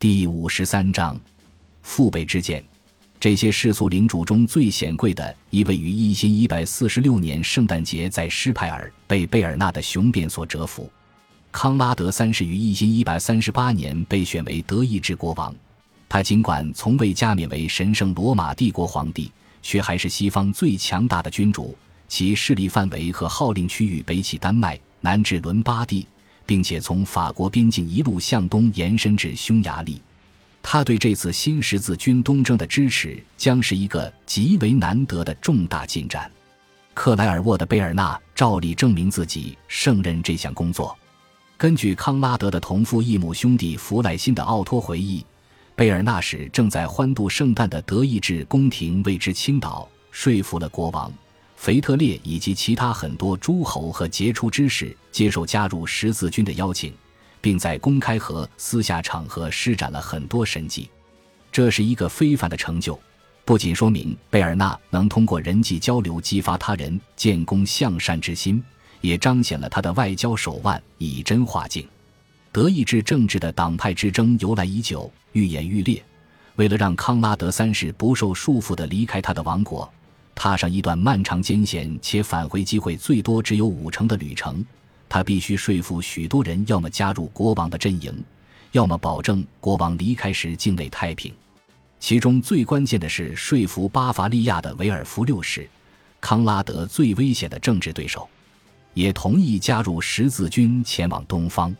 [0.00, 1.20] 第五十三章，
[1.82, 2.64] 父辈之见。
[3.20, 10.90] 这些世俗领主中最显贵的一位，于一千一百四十六年圣诞节在施派尔被贝尔纳的雄辩所折服。
[11.52, 15.54] 康拉德三世于一千一百三十八年被选为德意志国王。
[16.08, 19.30] 他尽管从未加冕为神圣罗马帝国皇帝，
[19.60, 21.76] 却还是西方最强大的君主。
[22.08, 26.06] 其势力范围和号令区域北起丹麦，南至伦巴第，
[26.50, 30.02] 并且从法国边境一路向东延伸至匈牙利。
[30.60, 36.28] 他对这次新十字军东征的支持将是一个极为难得的重大进展。
[36.92, 40.98] 克莱尔沃的贝尔纳照例证明自己胜任这项工作。
[41.56, 45.24] 根据康拉德的同父异母兄弟弗莱辛的奥托回忆，
[45.76, 51.12] 贝尔纳使正在欢度圣诞的德意志宫廷为之倾倒，说服了国王
[51.60, 56.90] 腓特烈以及其他很多诸侯和杰出之士接受加入十字军的邀请。
[57.42, 60.90] 并在公开和私下场合施展了很多神迹，
[61.50, 62.98] 这是一个非凡的成就，
[63.44, 68.62] 不仅说明贝尔纳能通过人际交流激发他人建功向善之心，
[69.00, 71.88] 也彰显了他的外交手腕以真化境。
[72.52, 76.02] 德意志政治的党派之争由来已久，愈演愈烈。
[76.56, 79.90] 为了让康拉德三世不受束缚地离开他的王国，
[80.42, 84.64] 踏上一段漫长艰险且返回机会最多只有五成的旅程。
[85.06, 88.24] 他必须说服许多人，要么加入国王的阵营，
[88.72, 91.30] 要么保证国王离开时境内太平。
[91.98, 95.68] 其中最关键的是说服巴伐利亚的维尔福六世，
[96.22, 98.26] 康拉德最危险的政治对手，
[98.94, 101.76] 也同意加入十字军前往东方。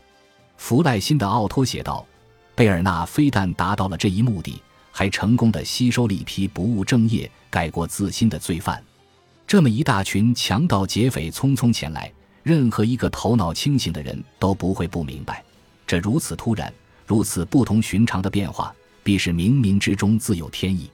[0.57, 2.05] 弗赖辛的奥托写道
[2.53, 8.83] ：“贝尔纳非但达到了这一目的，还成功的吸收了一批不务正业、改过自新的罪犯。
[9.47, 12.11] 这么一大群强盗劫匪匆匆前来。”
[12.43, 15.43] 任何一个头脑清醒的人都不会不明白，
[15.85, 16.73] 这如此突然、
[17.05, 20.89] 如此不同寻常的变化，必是冥冥之中自有天意。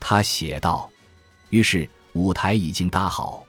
[0.00, 0.88] 他写道。
[1.50, 3.44] 于是舞台已经搭好。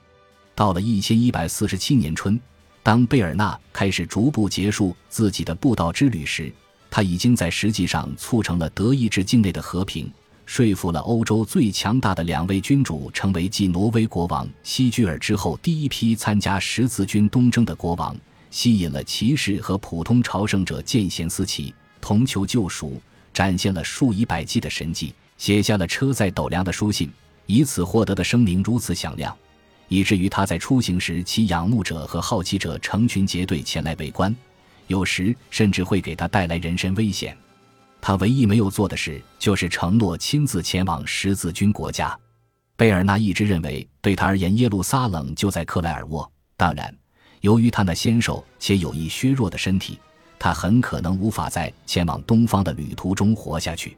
[0.53, 2.37] 到了一千一百四十七年春，
[2.83, 6.51] 当贝尔纳开始逐步结束自己的布道之旅时，
[6.91, 10.11] 他已经在实际上促成了德意志境内的和平。
[10.45, 18.17] 说服了欧洲最强大的两位君主，成为继挪威国王西居尔之后第一批参加十字军东征的国王，
[18.49, 22.99] 吸引了骑士和普通朝圣者见贤思齐，同求救赎，
[23.31, 27.11] 展现了数以百计的神迹，写下了车载斗量的书信，
[27.45, 29.31] 以此获得的声名如此响亮，
[29.87, 34.35] 以至于他在出行时，其仰慕者和好奇者成群结队前来围观，
[34.89, 37.37] 有时甚至会给他带来人身危险。
[38.01, 42.17] 他唯一没有做的事，就是承诺亲自前往十字军国家。
[42.75, 46.29] 贝尔纳一直认为，对他而言，耶路撒冷就在克莱尔沃。
[46.57, 46.93] 当然，
[47.41, 49.99] 由于他那纤瘦且有意削弱的身体，
[50.39, 53.95] 他很可能无法在前往东方的旅途中活下去。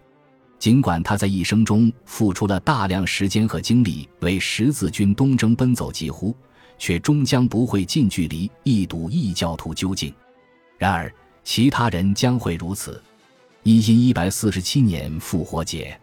[0.60, 6.36] 尽管他在一生中付出了大量时间和精力为十字军东征奔走疾呼，
[6.78, 10.14] 却终将不会近距离一睹异教徒究竟。
[10.82, 13.00] 然而，其他人将会如此。
[13.62, 15.96] 一因一百四十七年复活节，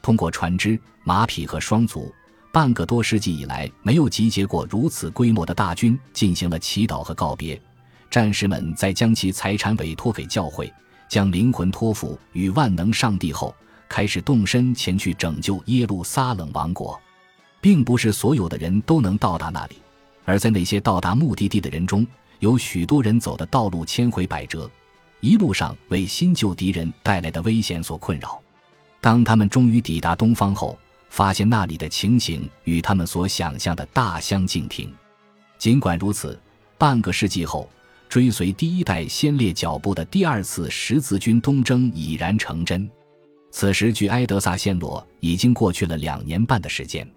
[0.00, 2.14] 通过船只、马匹和双足，
[2.52, 7.60] 半个多世纪以来没有集结过如此规模的大军，进行了祈祷和告别。
[8.08, 10.72] 战士们在将其财产委托给教会，
[11.08, 13.52] 将灵魂托付与万能上帝后，
[13.88, 16.96] 开始动身前去拯救耶路撒冷王国。
[17.60, 19.78] 并不是所有的人都能到达那里，
[20.24, 22.06] 而在那些到达目的地的人中，
[22.42, 24.68] 有许多人走的道路千回百折。
[25.20, 28.42] 一路上为新旧敌人带来的危险所困扰，
[29.00, 30.76] 当他们终于抵达东方后，
[31.08, 34.92] 发现那里的情形与他们所想象的大相径庭。
[35.56, 36.36] 尽管如此，
[36.76, 37.70] 半个世纪后，
[38.08, 42.90] 追随第一代先烈脚步的第二次十字军东征已然成真。
[43.52, 47.08] 此时，距埃德萨陷落已经过去了两年半的时间。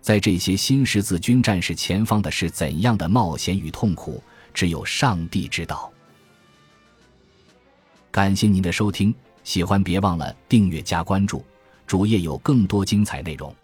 [0.00, 5.92] 在这些新十字军战士前方的是怎样的冒险与痛苦，只有上帝知道。
[8.10, 11.44] 感谢您的收听，喜欢别忘了订阅加关注，
[11.86, 13.54] 主页有更多精彩内容。